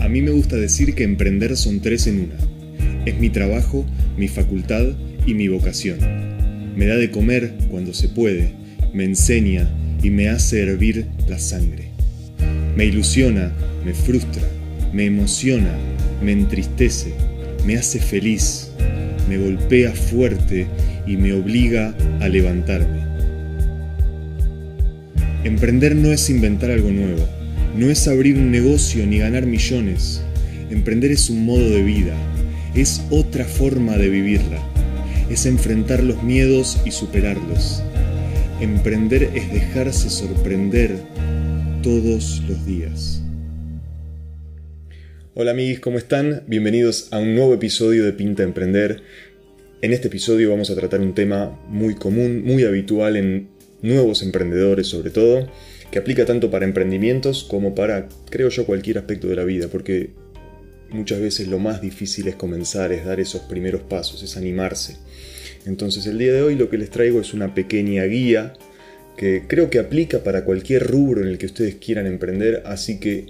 [0.00, 3.04] A mí me gusta decir que emprender son tres en una.
[3.04, 3.84] Es mi trabajo,
[4.16, 4.86] mi facultad
[5.26, 5.98] y mi vocación.
[6.74, 8.54] Me da de comer cuando se puede,
[8.94, 9.68] me enseña
[10.02, 11.90] y me hace hervir la sangre.
[12.74, 13.52] Me ilusiona,
[13.84, 14.42] me frustra,
[14.94, 15.76] me emociona,
[16.22, 17.12] me entristece,
[17.66, 18.70] me hace feliz,
[19.28, 20.66] me golpea fuerte
[21.06, 22.99] y me obliga a levantarme.
[25.42, 27.26] Emprender no es inventar algo nuevo,
[27.74, 30.22] no es abrir un negocio ni ganar millones.
[30.70, 32.14] Emprender es un modo de vida,
[32.74, 34.62] es otra forma de vivirla,
[35.30, 37.82] es enfrentar los miedos y superarlos.
[38.60, 40.98] Emprender es dejarse sorprender
[41.82, 43.22] todos los días.
[45.32, 46.42] Hola amigos, ¿cómo están?
[46.48, 49.00] Bienvenidos a un nuevo episodio de Pinta Emprender.
[49.80, 53.48] En este episodio vamos a tratar un tema muy común, muy habitual en
[53.82, 55.48] nuevos emprendedores sobre todo,
[55.90, 60.10] que aplica tanto para emprendimientos como para, creo yo, cualquier aspecto de la vida, porque
[60.90, 64.96] muchas veces lo más difícil es comenzar, es dar esos primeros pasos, es animarse.
[65.66, 68.54] Entonces el día de hoy lo que les traigo es una pequeña guía
[69.16, 73.26] que creo que aplica para cualquier rubro en el que ustedes quieran emprender, así que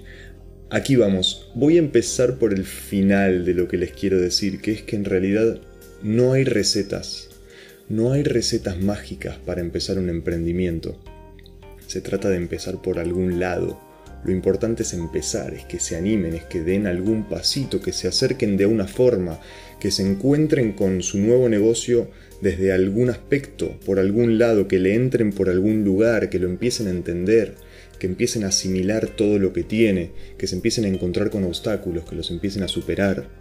[0.69, 1.51] aquí vamos.
[1.53, 4.95] Voy a empezar por el final de lo que les quiero decir, que es que
[4.95, 5.59] en realidad
[6.01, 7.30] no hay recetas,
[7.91, 10.97] no hay recetas mágicas para empezar un emprendimiento.
[11.87, 13.81] Se trata de empezar por algún lado.
[14.23, 18.07] Lo importante es empezar, es que se animen, es que den algún pasito, que se
[18.07, 19.41] acerquen de una forma,
[19.81, 22.09] que se encuentren con su nuevo negocio
[22.41, 26.87] desde algún aspecto, por algún lado, que le entren por algún lugar, que lo empiecen
[26.87, 27.55] a entender,
[27.99, 32.05] que empiecen a asimilar todo lo que tiene, que se empiecen a encontrar con obstáculos,
[32.05, 33.40] que los empiecen a superar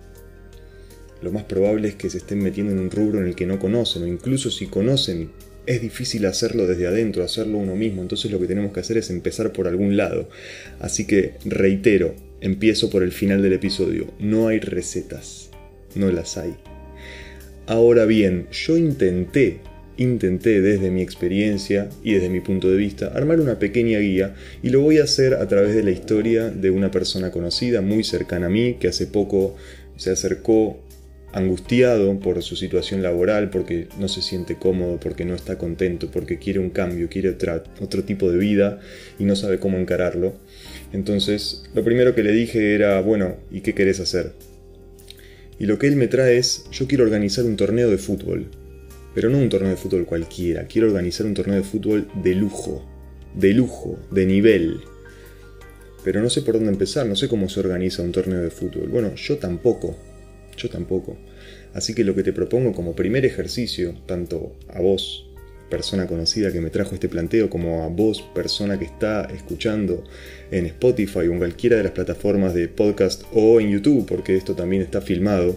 [1.22, 3.58] lo más probable es que se estén metiendo en un rubro en el que no
[3.58, 5.30] conocen, o incluso si conocen,
[5.66, 9.10] es difícil hacerlo desde adentro, hacerlo uno mismo, entonces lo que tenemos que hacer es
[9.10, 10.28] empezar por algún lado.
[10.80, 15.50] Así que reitero, empiezo por el final del episodio, no hay recetas,
[15.94, 16.54] no las hay.
[17.66, 19.60] Ahora bien, yo intenté,
[19.96, 24.70] intenté desde mi experiencia y desde mi punto de vista armar una pequeña guía y
[24.70, 28.46] lo voy a hacer a través de la historia de una persona conocida, muy cercana
[28.46, 29.56] a mí, que hace poco
[29.96, 30.80] se acercó
[31.32, 36.38] angustiado por su situación laboral, porque no se siente cómodo, porque no está contento, porque
[36.38, 37.36] quiere un cambio, quiere
[37.80, 38.80] otro tipo de vida
[39.18, 40.34] y no sabe cómo encararlo.
[40.92, 44.32] Entonces, lo primero que le dije era, bueno, ¿y qué querés hacer?
[45.58, 48.46] Y lo que él me trae es, yo quiero organizar un torneo de fútbol,
[49.14, 52.84] pero no un torneo de fútbol cualquiera, quiero organizar un torneo de fútbol de lujo,
[53.34, 54.80] de lujo, de nivel.
[56.02, 58.88] Pero no sé por dónde empezar, no sé cómo se organiza un torneo de fútbol.
[58.88, 59.96] Bueno, yo tampoco,
[60.60, 61.16] yo tampoco.
[61.74, 65.26] Así que lo que te propongo como primer ejercicio, tanto a vos,
[65.70, 70.04] persona conocida que me trajo este planteo, como a vos, persona que está escuchando
[70.50, 74.54] en Spotify o en cualquiera de las plataformas de podcast o en YouTube, porque esto
[74.54, 75.56] también está filmado,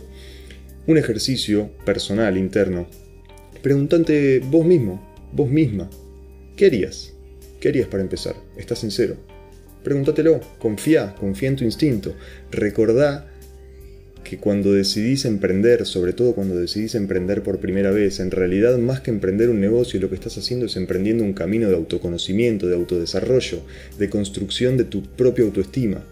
[0.88, 2.88] un ejercicio personal, interno.
[3.62, 5.04] Preguntante vos mismo,
[5.34, 5.90] vos misma,
[6.56, 7.14] ¿qué harías?
[7.60, 8.36] ¿Qué harías para empezar?
[8.58, 9.16] ¿Estás sincero?
[9.84, 12.14] Pregúntatelo, confía, confía en tu instinto,
[12.52, 13.33] recordá
[14.34, 19.02] que cuando decidís emprender, sobre todo cuando decidís emprender por primera vez, en realidad más
[19.02, 22.74] que emprender un negocio, lo que estás haciendo es emprendiendo un camino de autoconocimiento, de
[22.74, 23.62] autodesarrollo,
[24.00, 26.04] de construcción de tu propia autoestima.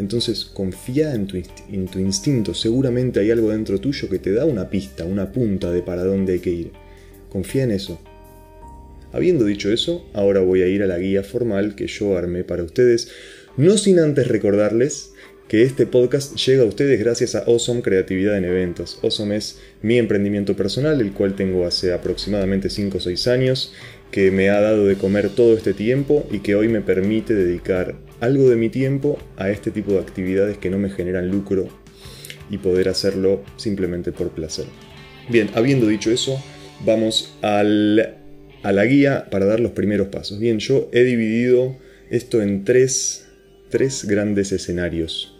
[0.00, 4.44] Entonces confía en tu, en tu instinto, seguramente hay algo dentro tuyo que te da
[4.44, 6.72] una pista, una punta de para dónde hay que ir.
[7.28, 8.00] Confía en eso.
[9.12, 12.64] Habiendo dicho eso, ahora voy a ir a la guía formal que yo armé para
[12.64, 13.08] ustedes,
[13.56, 15.12] no sin antes recordarles
[15.48, 19.00] que este podcast llega a ustedes gracias a Awesome Creatividad en Eventos.
[19.02, 23.72] Awesome es mi emprendimiento personal, el cual tengo hace aproximadamente 5 o 6 años,
[24.10, 27.96] que me ha dado de comer todo este tiempo y que hoy me permite dedicar
[28.20, 31.68] algo de mi tiempo a este tipo de actividades que no me generan lucro
[32.50, 34.66] y poder hacerlo simplemente por placer.
[35.30, 36.38] Bien, habiendo dicho eso,
[36.84, 40.38] vamos a la guía para dar los primeros pasos.
[40.38, 41.74] Bien, yo he dividido
[42.10, 43.24] esto en tres
[44.06, 45.36] grandes escenarios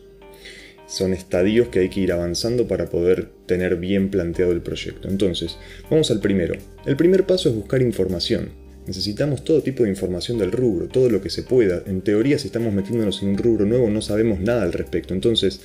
[0.88, 5.08] son estadios que hay que ir avanzando para poder tener bien planteado el proyecto.
[5.08, 5.58] Entonces,
[5.90, 6.54] vamos al primero.
[6.86, 8.48] El primer paso es buscar información.
[8.86, 11.82] Necesitamos todo tipo de información del rubro, todo lo que se pueda.
[11.86, 15.12] En teoría, si estamos metiéndonos en un rubro nuevo, no sabemos nada al respecto.
[15.12, 15.60] Entonces,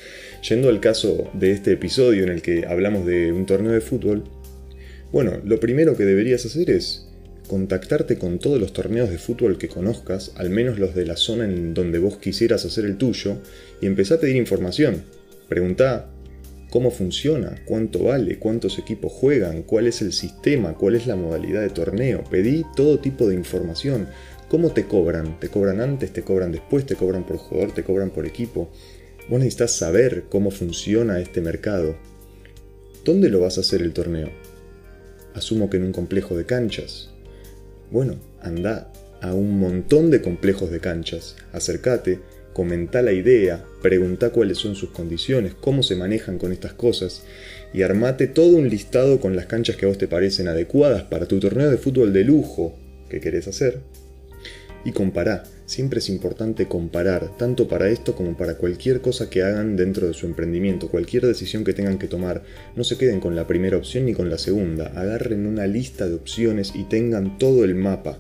[0.48, 4.26] yendo al caso de este episodio en el que hablamos de un torneo de fútbol,
[5.14, 7.08] bueno, lo primero que deberías hacer es
[7.54, 11.46] contactarte con todos los torneos de fútbol que conozcas, al menos los de la zona
[11.46, 13.38] en donde vos quisieras hacer el tuyo,
[13.80, 15.04] y empezar a pedir información.
[15.50, 16.10] Preguntá
[16.72, 21.62] cómo funciona, cuánto vale, cuántos equipos juegan, cuál es el sistema, cuál es la modalidad
[21.62, 22.24] de torneo.
[22.24, 24.08] Pedí todo tipo de información.
[24.50, 25.40] ¿Cómo te cobran?
[25.40, 26.12] ¿Te cobran antes?
[26.12, 26.88] ¿Te cobran después?
[26.88, 27.72] ¿Te cobran por jugador?
[27.72, 28.72] ¿Te cobran por equipo?
[29.30, 31.98] Vos necesitas saber cómo funciona este mercado.
[33.06, 34.32] ¿Dónde lo vas a hacer el torneo?
[35.36, 37.13] Asumo que en un complejo de canchas.
[37.94, 38.92] Bueno, anda
[39.22, 41.36] a un montón de complejos de canchas.
[41.52, 47.24] Acércate, comenta la idea, pregunta cuáles son sus condiciones, cómo se manejan con estas cosas
[47.72, 51.28] y armate todo un listado con las canchas que a vos te parecen adecuadas para
[51.28, 52.74] tu torneo de fútbol de lujo
[53.10, 53.82] que querés hacer
[54.86, 55.44] y compará.
[55.66, 60.14] Siempre es importante comparar, tanto para esto como para cualquier cosa que hagan dentro de
[60.14, 62.44] su emprendimiento, cualquier decisión que tengan que tomar.
[62.76, 66.16] No se queden con la primera opción ni con la segunda, agarren una lista de
[66.16, 68.20] opciones y tengan todo el mapa.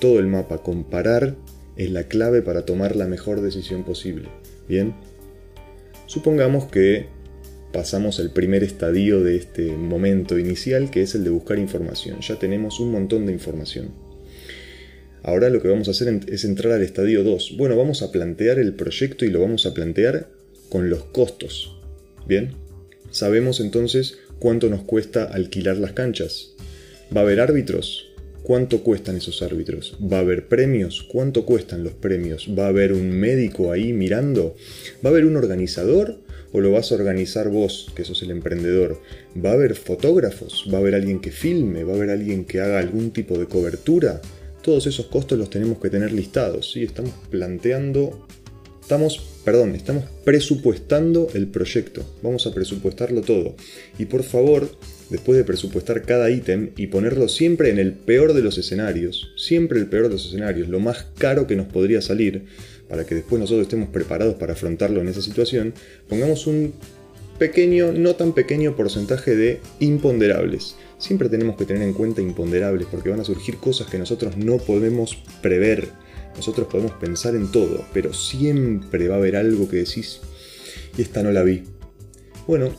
[0.00, 1.36] Todo el mapa, comparar
[1.76, 4.28] es la clave para tomar la mejor decisión posible.
[4.68, 4.94] Bien,
[6.06, 7.06] supongamos que
[7.72, 12.20] pasamos el primer estadio de este momento inicial, que es el de buscar información.
[12.20, 14.05] Ya tenemos un montón de información.
[15.26, 17.56] Ahora lo que vamos a hacer es entrar al estadio 2.
[17.58, 20.28] Bueno, vamos a plantear el proyecto y lo vamos a plantear
[20.68, 21.76] con los costos.
[22.28, 22.52] Bien,
[23.10, 26.54] sabemos entonces cuánto nos cuesta alquilar las canchas.
[27.14, 28.06] ¿Va a haber árbitros?
[28.44, 29.98] ¿Cuánto cuestan esos árbitros?
[30.00, 31.02] ¿Va a haber premios?
[31.02, 32.48] ¿Cuánto cuestan los premios?
[32.56, 34.54] ¿Va a haber un médico ahí mirando?
[35.04, 36.20] ¿Va a haber un organizador?
[36.52, 39.02] ¿O lo vas a organizar vos, que sos el emprendedor?
[39.44, 40.68] ¿Va a haber fotógrafos?
[40.72, 41.82] ¿Va a haber alguien que filme?
[41.82, 44.22] ¿Va a haber alguien que haga algún tipo de cobertura?
[44.66, 46.72] Todos esos costos los tenemos que tener listados.
[46.72, 46.82] ¿sí?
[46.82, 48.26] Estamos planteando,
[48.82, 52.04] estamos, perdón, estamos presupuestando el proyecto.
[52.20, 53.54] Vamos a presupuestarlo todo.
[53.96, 54.68] Y por favor,
[55.08, 59.78] después de presupuestar cada ítem y ponerlo siempre en el peor de los escenarios, siempre
[59.78, 62.46] el peor de los escenarios, lo más caro que nos podría salir,
[62.88, 65.74] para que después nosotros estemos preparados para afrontarlo en esa situación,
[66.08, 66.74] pongamos un
[67.38, 73.10] pequeño, no tan pequeño porcentaje de imponderables siempre tenemos que tener en cuenta imponderables porque
[73.10, 75.88] van a surgir cosas que nosotros no podemos prever.
[76.36, 80.20] Nosotros podemos pensar en todo, pero siempre va a haber algo que decís,
[80.96, 81.64] y esta no la vi.
[82.46, 82.70] Bueno,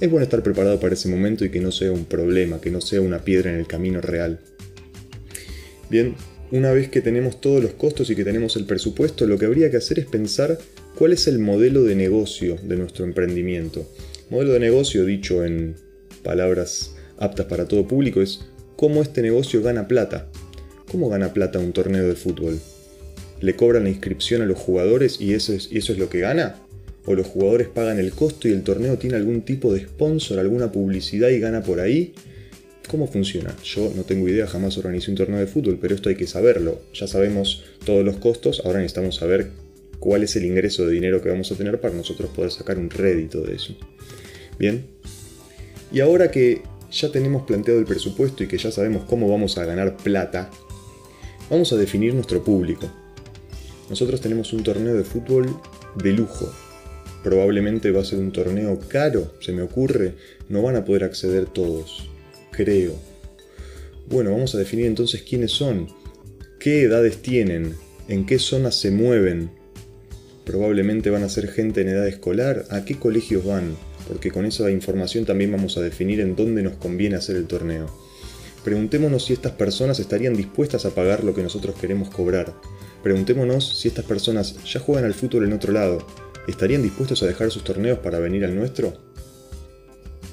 [0.00, 2.80] es bueno estar preparado para ese momento y que no sea un problema, que no
[2.80, 4.40] sea una piedra en el camino real.
[5.88, 6.16] Bien,
[6.50, 9.70] una vez que tenemos todos los costos y que tenemos el presupuesto, lo que habría
[9.70, 10.58] que hacer es pensar
[10.96, 13.88] cuál es el modelo de negocio de nuestro emprendimiento.
[14.30, 15.76] Modelo de negocio, dicho en
[16.22, 18.46] palabras aptas para todo público es
[18.76, 20.28] cómo este negocio gana plata.
[20.90, 22.60] ¿Cómo gana plata un torneo de fútbol?
[23.40, 26.20] ¿Le cobran la inscripción a los jugadores y eso es, y eso es lo que
[26.20, 26.56] gana?
[27.04, 30.72] ¿O los jugadores pagan el costo y el torneo tiene algún tipo de sponsor, alguna
[30.72, 32.14] publicidad y gana por ahí?
[32.88, 33.54] ¿Cómo funciona?
[33.64, 36.80] Yo no tengo idea, jamás organicé un torneo de fútbol, pero esto hay que saberlo.
[36.94, 39.50] Ya sabemos todos los costos, ahora necesitamos saber
[39.98, 42.90] cuál es el ingreso de dinero que vamos a tener para nosotros poder sacar un
[42.90, 43.74] rédito de eso.
[44.58, 44.86] Bien.
[45.92, 46.62] Y ahora que
[46.94, 50.50] ya tenemos planteado el presupuesto y que ya sabemos cómo vamos a ganar plata,
[51.50, 52.88] vamos a definir nuestro público.
[53.90, 55.60] Nosotros tenemos un torneo de fútbol
[55.96, 56.50] de lujo.
[57.22, 60.14] Probablemente va a ser un torneo caro, se me ocurre.
[60.48, 62.08] No van a poder acceder todos,
[62.50, 62.94] creo.
[64.08, 65.88] Bueno, vamos a definir entonces quiénes son,
[66.60, 67.74] qué edades tienen,
[68.08, 69.50] en qué zonas se mueven.
[70.44, 73.76] Probablemente van a ser gente en edad escolar, a qué colegios van,
[74.08, 77.86] porque con esa información también vamos a definir en dónde nos conviene hacer el torneo.
[78.64, 82.54] Preguntémonos si estas personas estarían dispuestas a pagar lo que nosotros queremos cobrar.
[83.02, 86.06] Preguntémonos si estas personas ya juegan al fútbol en otro lado.
[86.48, 88.94] ¿Estarían dispuestos a dejar sus torneos para venir al nuestro?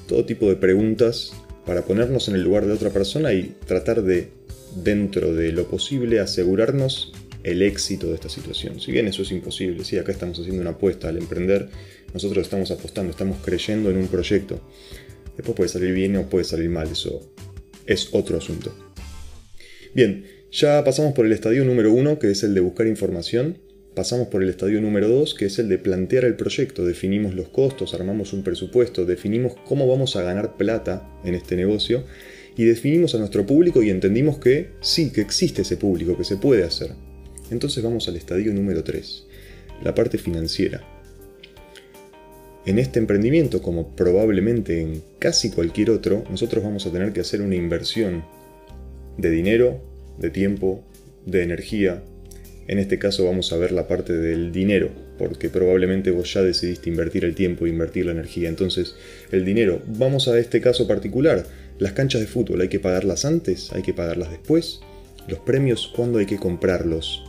[0.08, 1.32] Todo tipo de preguntas
[1.66, 4.30] para ponernos en el lugar de otra persona y tratar de,
[4.76, 7.12] dentro de lo posible, asegurarnos
[7.44, 8.80] el éxito de esta situación.
[8.80, 11.68] Si bien eso es imposible, sí, acá estamos haciendo una apuesta al emprender,
[12.12, 14.60] nosotros estamos apostando, estamos creyendo en un proyecto.
[15.36, 17.32] Después puede salir bien o puede salir mal, eso
[17.86, 18.74] es otro asunto.
[19.94, 23.58] Bien, ya pasamos por el estadio número uno, que es el de buscar información.
[23.94, 26.86] Pasamos por el estadio número 2, que es el de plantear el proyecto.
[26.86, 32.04] Definimos los costos, armamos un presupuesto, definimos cómo vamos a ganar plata en este negocio
[32.56, 36.38] y definimos a nuestro público y entendimos que sí, que existe ese público, que se
[36.38, 36.92] puede hacer.
[37.52, 39.24] Entonces vamos al estadio número 3,
[39.84, 40.82] la parte financiera.
[42.64, 47.42] En este emprendimiento, como probablemente en casi cualquier otro, nosotros vamos a tener que hacer
[47.42, 48.24] una inversión
[49.18, 49.82] de dinero,
[50.18, 50.82] de tiempo,
[51.26, 52.02] de energía.
[52.68, 56.88] En este caso vamos a ver la parte del dinero, porque probablemente vos ya decidiste
[56.88, 58.48] invertir el tiempo e invertir la energía.
[58.48, 58.94] Entonces,
[59.30, 61.44] el dinero, vamos a este caso particular,
[61.78, 63.72] las canchas de fútbol, ¿hay que pagarlas antes?
[63.72, 64.80] ¿Hay que pagarlas después?
[65.28, 67.24] Los premios, ¿cuándo hay que comprarlos?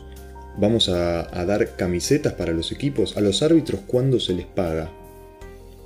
[0.56, 3.16] Vamos a, dar camisetas para los equipos.
[3.16, 4.90] A los árbitros, ¿cuándo se les paga?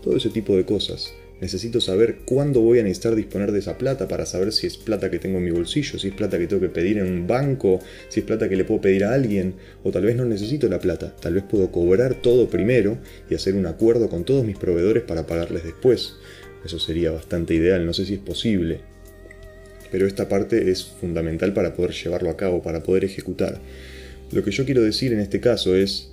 [0.02, 1.12] todo ese tipo de cosas.
[1.40, 5.08] Necesito saber cuándo voy a necesitar disponer de esa plata para saber si es plata
[5.10, 7.78] que tengo en mi bolsillo, si es plata que tengo que pedir en un banco,
[8.08, 10.80] si es plata que le puedo pedir a alguien, o tal vez no necesito la
[10.80, 12.98] plata, tal vez puedo cobrar todo primero
[13.30, 16.14] y hacer un acuerdo con todos mis proveedores para pagarles después.
[16.64, 18.80] Eso sería bastante ideal, no sé si es posible.
[19.92, 23.60] Pero esta parte es fundamental para poder llevarlo a cabo, para poder ejecutar.
[24.30, 26.10] Lo que yo quiero decir en este caso es,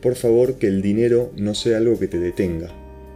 [0.00, 2.70] por favor, que el dinero no sea algo que te detenga.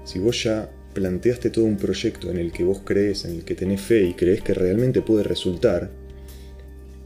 [0.05, 3.55] Si vos ya planteaste todo un proyecto en el que vos crees, en el que
[3.55, 5.91] tenés fe y crees que realmente puede resultar,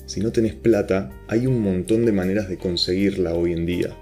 [0.07, 3.97] si no tenés plata, hay un montón de maneras de conseguirla hoy en día.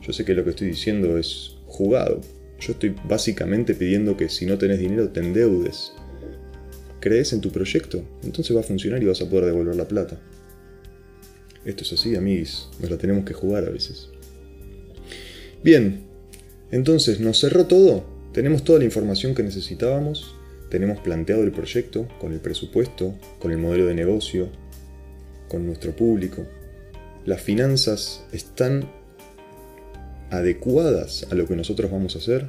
[0.00, 2.20] Yo sé que lo que estoy diciendo es jugado.
[2.60, 5.92] Yo estoy básicamente pidiendo que si no tenés dinero te endeudes.
[7.00, 8.02] ¿Crees en tu proyecto?
[8.22, 10.20] Entonces va a funcionar y vas a poder devolver la plata.
[11.64, 12.70] Esto es así, amigos.
[12.80, 14.08] Nos la tenemos que jugar a veces.
[15.62, 16.04] Bien,
[16.70, 18.04] entonces, ¿nos cerró todo?
[18.32, 20.36] Tenemos toda la información que necesitábamos,
[20.70, 24.48] tenemos planteado el proyecto con el presupuesto, con el modelo de negocio,
[25.48, 26.46] con nuestro público.
[27.26, 28.88] Las finanzas están
[30.30, 32.46] adecuadas a lo que nosotros vamos a hacer.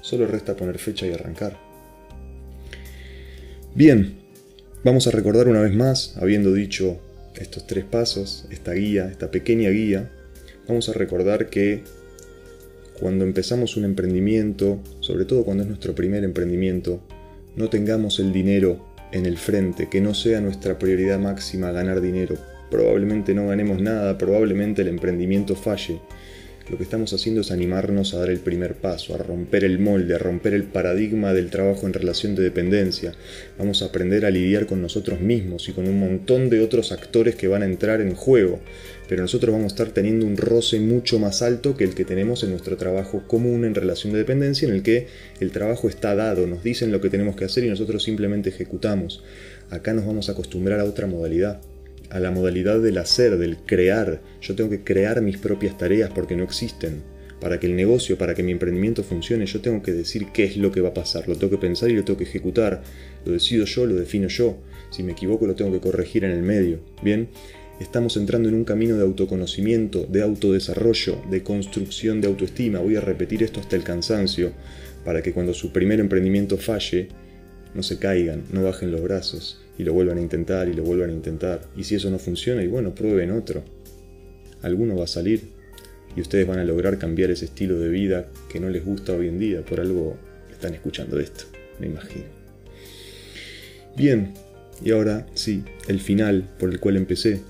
[0.00, 1.58] Solo resta poner fecha y arrancar.
[3.74, 4.20] Bien,
[4.84, 7.00] vamos a recordar una vez más, habiendo dicho
[7.36, 10.10] estos tres pasos, esta guía, esta pequeña guía,
[10.68, 11.82] vamos a recordar que
[12.98, 17.00] cuando empezamos un emprendimiento, sobre todo cuando es nuestro primer emprendimiento,
[17.54, 22.36] no tengamos el dinero en el frente, que no sea nuestra prioridad máxima ganar dinero.
[22.70, 26.00] Probablemente no ganemos nada, probablemente el emprendimiento falle,
[26.68, 30.14] lo que estamos haciendo es animarnos a dar el primer paso, a romper el molde,
[30.14, 33.14] a romper el paradigma del trabajo en relación de dependencia.
[33.56, 37.36] Vamos a aprender a lidiar con nosotros mismos y con un montón de otros actores
[37.36, 38.60] que van a entrar en juego,
[39.08, 42.42] pero nosotros vamos a estar teniendo un roce mucho más alto que el que tenemos
[42.42, 45.06] en nuestro trabajo común en relación de dependencia, en el que
[45.38, 49.22] el trabajo está dado, nos dicen lo que tenemos que hacer y nosotros simplemente ejecutamos.
[49.70, 51.60] Acá nos vamos a acostumbrar a otra modalidad
[52.10, 54.20] a la modalidad del hacer, del crear.
[54.40, 57.02] Yo tengo que crear mis propias tareas porque no existen.
[57.40, 60.56] Para que el negocio, para que mi emprendimiento funcione, yo tengo que decir qué es
[60.56, 61.28] lo que va a pasar.
[61.28, 62.82] Lo tengo que pensar y lo tengo que ejecutar.
[63.24, 64.56] Lo decido yo, lo defino yo.
[64.90, 66.80] Si me equivoco, lo tengo que corregir en el medio.
[67.02, 67.28] Bien,
[67.78, 72.78] estamos entrando en un camino de autoconocimiento, de autodesarrollo, de construcción de autoestima.
[72.78, 74.52] Voy a repetir esto hasta el cansancio,
[75.04, 77.08] para que cuando su primer emprendimiento falle,
[77.76, 81.10] no se caigan, no bajen los brazos y lo vuelvan a intentar y lo vuelvan
[81.10, 81.60] a intentar.
[81.76, 83.62] Y si eso no funciona, y bueno, prueben otro.
[84.62, 85.42] Alguno va a salir
[86.16, 89.28] y ustedes van a lograr cambiar ese estilo de vida que no les gusta hoy
[89.28, 89.64] en día.
[89.64, 90.16] Por algo
[90.50, 91.44] están escuchando esto,
[91.78, 92.24] me imagino.
[93.96, 94.32] Bien,
[94.82, 97.40] y ahora sí, el final por el cual empecé.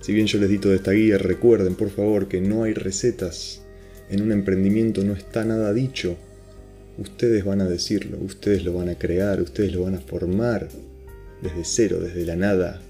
[0.00, 3.62] Si bien yo les di toda esta guía, recuerden por favor que no hay recetas.
[4.08, 6.16] En un emprendimiento no está nada dicho.
[7.00, 10.68] Ustedes van a decirlo, ustedes lo van a crear, ustedes lo van a formar,
[11.40, 12.82] desde cero, desde la nada,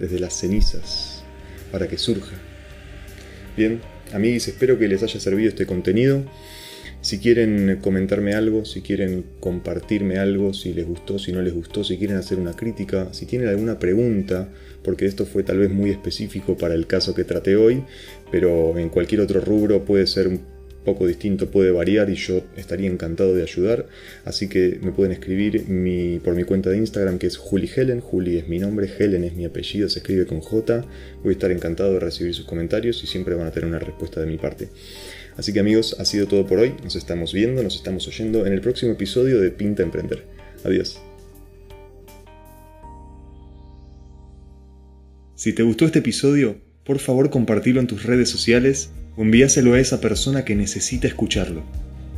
[0.00, 1.22] desde las cenizas,
[1.70, 2.36] para que surja.
[3.56, 3.80] Bien,
[4.12, 6.24] amigos, espero que les haya servido este contenido.
[7.00, 11.84] Si quieren comentarme algo, si quieren compartirme algo, si les gustó, si no les gustó,
[11.84, 14.48] si quieren hacer una crítica, si tienen alguna pregunta,
[14.82, 17.84] porque esto fue tal vez muy específico para el caso que traté hoy,
[18.32, 20.57] pero en cualquier otro rubro puede ser un
[20.88, 23.86] poco distinto, puede variar y yo estaría encantado de ayudar.
[24.24, 28.00] Así que me pueden escribir por mi cuenta de Instagram que es Juli Helen.
[28.00, 30.84] Juli es mi nombre, Helen es mi apellido, se escribe con J.
[31.22, 34.20] Voy a estar encantado de recibir sus comentarios y siempre van a tener una respuesta
[34.20, 34.68] de mi parte.
[35.36, 36.74] Así que amigos, ha sido todo por hoy.
[36.82, 40.24] Nos estamos viendo, nos estamos oyendo en el próximo episodio de Pinta Emprender.
[40.64, 41.00] Adiós.
[45.34, 48.90] Si te gustó este episodio, por favor compartilo en tus redes sociales
[49.22, 51.62] envíaselo a esa persona que necesita escucharlo.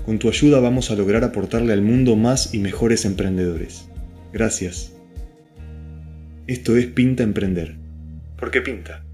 [0.04, 3.88] Con tu ayuda vamos a lograr aportarle al mundo más y mejores emprendedores.
[4.32, 4.92] Gracias.
[6.46, 7.76] Esto es Pinta Emprender.
[8.36, 9.04] ¿Por qué pinta?